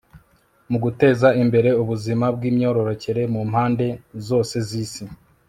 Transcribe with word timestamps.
mu 0.69 0.77
guteza 0.83 1.27
imbere 1.43 1.69
ubuzima 1.81 2.25
bw 2.35 2.41
imyororokere 2.49 3.21
mu 3.33 3.41
mpande 3.49 3.87
zose 4.27 4.55
z 4.67 4.69
isi 4.85 5.03